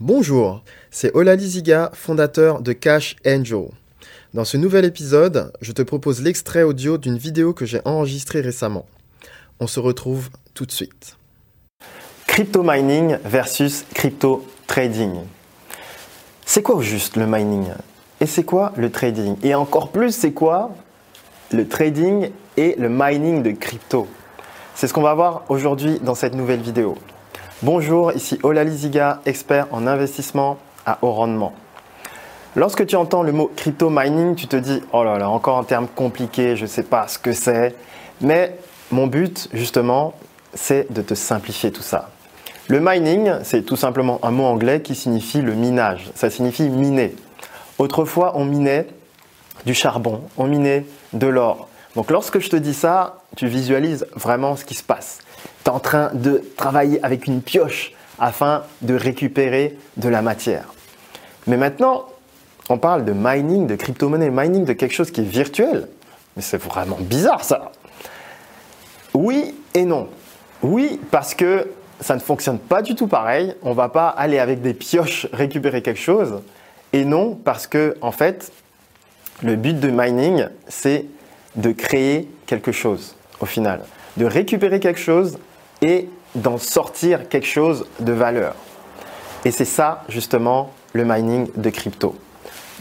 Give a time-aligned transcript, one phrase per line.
[0.00, 0.62] Bonjour,
[0.92, 3.64] c'est Olali Ziga, fondateur de Cash Angel.
[4.32, 8.86] Dans ce nouvel épisode, je te propose l'extrait audio d'une vidéo que j'ai enregistrée récemment.
[9.58, 11.16] On se retrouve tout de suite.
[12.28, 15.16] Crypto mining versus crypto trading.
[16.46, 17.66] C'est quoi au juste le mining?
[18.20, 19.34] Et c'est quoi le trading?
[19.42, 20.76] Et encore plus, c'est quoi
[21.50, 24.06] le trading et le mining de crypto?
[24.76, 26.96] C'est ce qu'on va voir aujourd'hui dans cette nouvelle vidéo.
[27.64, 31.52] Bonjour, ici Olali Ziga, expert en investissement à haut rendement.
[32.54, 35.64] Lorsque tu entends le mot crypto mining, tu te dis oh là là, encore un
[35.64, 37.74] terme compliqué, je ne sais pas ce que c'est.
[38.20, 38.56] Mais
[38.92, 40.14] mon but, justement,
[40.54, 42.10] c'est de te simplifier tout ça.
[42.68, 46.12] Le mining, c'est tout simplement un mot anglais qui signifie le minage.
[46.14, 47.16] Ça signifie miner.
[47.80, 48.86] Autrefois, on minait
[49.66, 51.68] du charbon, on minait de l'or.
[51.98, 55.18] Donc lorsque je te dis ça, tu visualises vraiment ce qui se passe
[55.64, 60.72] tu es en train de travailler avec une pioche afin de récupérer de la matière.
[61.48, 62.06] Mais maintenant,
[62.68, 65.88] on parle de mining, de crypto-monnaie, mining de quelque chose qui est virtuel.
[66.36, 67.72] Mais c'est vraiment bizarre ça.
[69.12, 70.06] Oui et non.
[70.62, 71.68] Oui, parce que
[71.98, 73.56] ça ne fonctionne pas du tout pareil.
[73.62, 76.42] On ne va pas aller avec des pioches récupérer quelque chose.
[76.92, 78.52] Et non, parce que en fait,
[79.42, 81.06] le but de mining, c'est
[81.58, 83.80] de créer quelque chose au final,
[84.16, 85.38] de récupérer quelque chose
[85.82, 88.54] et d'en sortir quelque chose de valeur.
[89.44, 92.16] Et c'est ça justement le mining de crypto.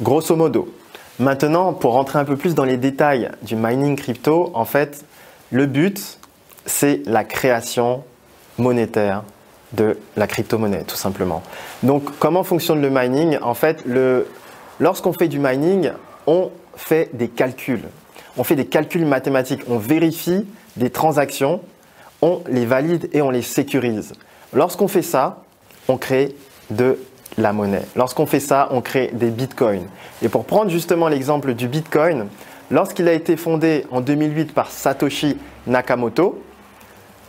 [0.01, 0.73] Grosso modo.
[1.19, 5.03] Maintenant, pour rentrer un peu plus dans les détails du mining crypto, en fait,
[5.51, 6.19] le but,
[6.65, 8.03] c'est la création
[8.57, 9.23] monétaire
[9.73, 11.41] de la crypto-monnaie, tout simplement.
[11.83, 13.37] Donc, comment fonctionne le mining?
[13.41, 13.83] En fait,
[14.79, 15.91] lorsqu'on fait du mining,
[16.27, 17.85] on fait des calculs.
[18.37, 19.61] On fait des calculs mathématiques.
[19.67, 21.61] On vérifie des transactions
[22.21, 24.13] on les valide et on les sécurise.
[24.53, 25.43] Lorsqu'on fait ça,
[25.87, 26.35] on crée
[26.69, 26.99] de
[27.37, 27.83] la monnaie.
[27.95, 29.87] Lorsqu'on fait ça, on crée des bitcoins.
[30.21, 32.27] Et pour prendre justement l'exemple du bitcoin,
[32.71, 35.37] lorsqu'il a été fondé en 2008 par Satoshi
[35.67, 36.41] Nakamoto,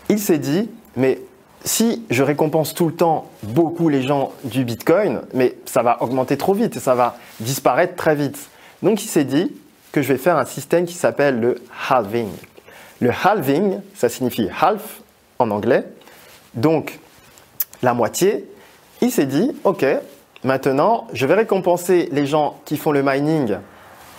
[0.09, 1.21] il s'est dit, mais
[1.65, 6.39] si je récompense tout le temps beaucoup les gens du bitcoin, mais ça va augmenter
[6.39, 8.49] trop vite et ça va disparaître très vite.
[8.83, 9.53] Donc il s'est dit
[9.99, 11.57] que je vais faire un système qui s'appelle le
[11.89, 12.31] halving.
[13.01, 15.01] Le halving, ça signifie half
[15.41, 15.85] en anglais,
[16.55, 17.01] donc
[17.83, 18.49] la moitié.
[19.01, 19.85] Il s'est dit, ok,
[20.45, 23.57] maintenant, je vais récompenser les gens qui font le mining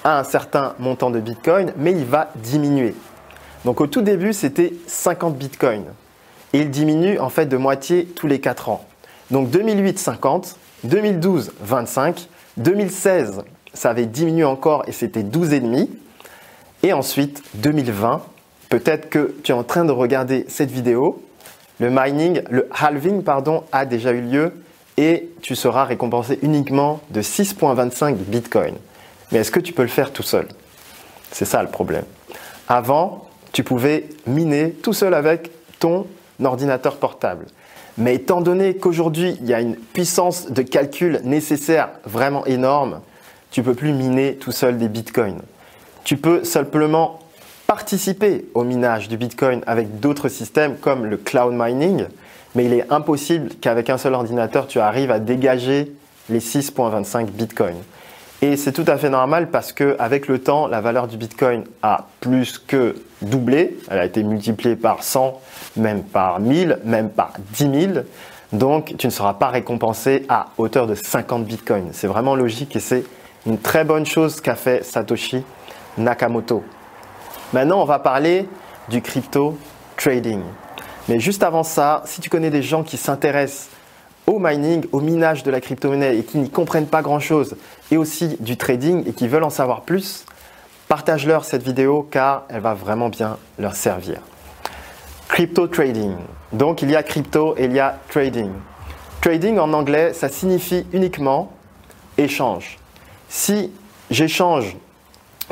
[0.03, 2.93] à un certain montant de Bitcoin, mais il va diminuer.
[3.63, 5.85] Donc au tout début, c'était 50 Bitcoin.
[6.51, 8.85] Et il diminue en fait de moitié tous les 4 ans.
[9.31, 13.43] Donc 2008, 50, 2012, 25, 2016,
[13.73, 15.87] ça avait diminué encore et c'était 12,5.
[16.83, 18.21] Et ensuite, 2020,
[18.69, 21.23] Peut-être que tu es en train de regarder cette vidéo,
[21.79, 24.53] le mining, le halving pardon, a déjà eu lieu
[24.95, 28.75] et tu seras récompensé uniquement de 6.25 Bitcoin.
[29.31, 30.47] Mais est-ce que tu peux le faire tout seul?
[31.31, 32.03] C'est ça le problème.
[32.67, 35.49] Avant, tu pouvais miner tout seul avec
[35.79, 36.05] ton
[36.43, 37.47] ordinateur portable.
[37.97, 43.01] Mais étant donné qu'aujourd'hui, il y a une puissance de calcul nécessaire vraiment énorme,
[43.51, 45.41] tu peux plus miner tout seul des bitcoins.
[46.03, 47.19] Tu peux simplement
[47.69, 52.05] participer au minage du Bitcoin avec d'autres systèmes comme le cloud mining,
[52.55, 55.91] mais il est impossible qu'avec un seul ordinateur, tu arrives à dégager
[56.29, 57.75] les 6.25 Bitcoin.
[58.41, 62.07] Et c'est tout à fait normal parce qu'avec le temps, la valeur du Bitcoin a
[62.21, 63.77] plus que doublé.
[63.91, 65.39] Elle a été multipliée par 100,
[65.75, 67.93] même par 1000, même par 10 000.
[68.51, 71.89] Donc, tu ne seras pas récompensé à hauteur de 50 Bitcoins.
[71.91, 73.03] C'est vraiment logique et c'est
[73.45, 75.43] une très bonne chose qu'a fait Satoshi
[75.97, 76.63] Nakamoto.
[77.53, 78.47] Maintenant, on va parler
[78.89, 79.57] du crypto
[79.97, 80.41] trading.
[81.07, 83.69] Mais juste avant ça, si tu connais des gens qui s'intéressent
[84.27, 87.55] au mining, au minage de la crypto-monnaie et qui n'y comprennent pas grand-chose,
[87.91, 90.25] et aussi du trading et qui veulent en savoir plus,
[90.87, 94.21] partage-leur cette vidéo car elle va vraiment bien leur servir.
[95.27, 96.15] Crypto trading.
[96.53, 98.51] Donc il y a crypto et il y a trading.
[99.21, 101.51] Trading en anglais, ça signifie uniquement
[102.17, 102.77] échange.
[103.29, 103.71] Si
[104.09, 104.75] j'échange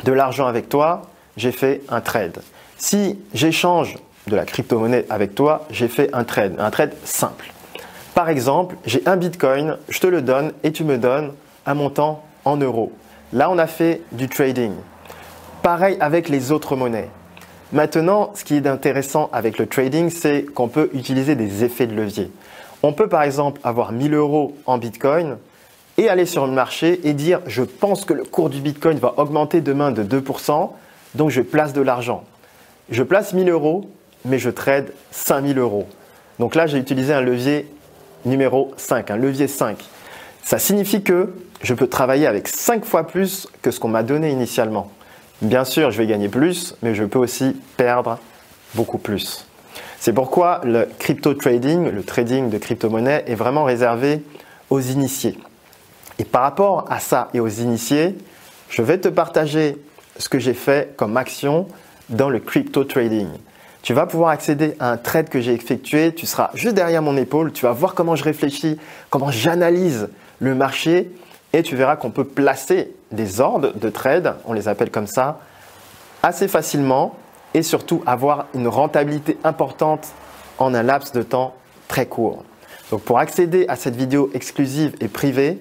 [0.02, 1.02] de l'argent avec toi,
[1.36, 2.42] j'ai fait un trade.
[2.76, 3.96] Si j'échange
[4.26, 7.52] de la crypto-monnaie avec toi, j'ai fait un trade, un trade simple.
[8.14, 11.32] Par exemple, j'ai un bitcoin, je te le donne et tu me donnes
[11.66, 12.92] un montant en euros.
[13.32, 14.72] Là, on a fait du trading.
[15.62, 17.08] Pareil avec les autres monnaies.
[17.72, 21.94] Maintenant, ce qui est intéressant avec le trading, c'est qu'on peut utiliser des effets de
[21.94, 22.32] levier.
[22.82, 25.36] On peut par exemple avoir 1000 euros en bitcoin
[25.98, 29.14] et aller sur le marché et dire je pense que le cours du bitcoin va
[29.18, 30.70] augmenter demain de 2%.
[31.14, 32.24] Donc je place de l'argent.
[32.90, 33.90] Je place 1000 euros,
[34.24, 35.86] mais je trade 5000 euros.
[36.38, 37.68] Donc là, j'ai utilisé un levier
[38.24, 39.76] numéro 5, un levier 5.
[40.42, 44.30] Ça signifie que je peux travailler avec 5 fois plus que ce qu'on m'a donné
[44.30, 44.90] initialement.
[45.42, 48.18] Bien sûr, je vais gagner plus, mais je peux aussi perdre
[48.74, 49.46] beaucoup plus.
[49.98, 54.22] C'est pourquoi le crypto trading, le trading de crypto-monnaie, est vraiment réservé
[54.70, 55.36] aux initiés.
[56.18, 58.16] Et par rapport à ça et aux initiés,
[58.68, 59.76] je vais te partager
[60.18, 61.68] ce que j'ai fait comme action
[62.08, 63.28] dans le crypto trading.
[63.82, 67.16] Tu vas pouvoir accéder à un trade que j'ai effectué, tu seras juste derrière mon
[67.16, 68.78] épaule, tu vas voir comment je réfléchis,
[69.08, 70.08] comment j'analyse
[70.40, 71.10] le marché
[71.52, 75.40] et tu verras qu'on peut placer des ordres de trade, on les appelle comme ça,
[76.22, 77.16] assez facilement
[77.54, 80.08] et surtout avoir une rentabilité importante
[80.58, 81.54] en un laps de temps
[81.86, 82.44] très court.
[82.90, 85.58] Donc pour accéder à cette vidéo exclusive et privée,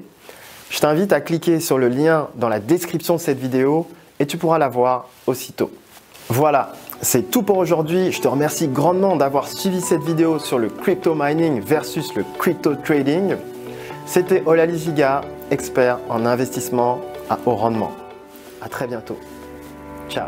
[0.69, 3.87] je t'invite à cliquer sur le lien dans la description de cette vidéo
[4.19, 5.71] et tu pourras la voir aussitôt.
[6.29, 8.11] Voilà, c'est tout pour aujourd'hui.
[8.11, 12.75] Je te remercie grandement d'avoir suivi cette vidéo sur le crypto mining versus le crypto
[12.75, 13.35] trading.
[14.05, 15.21] C'était Olali Ziga,
[15.51, 16.99] expert en investissement
[17.29, 17.91] à haut rendement.
[18.61, 19.17] À très bientôt.
[20.09, 20.27] Ciao.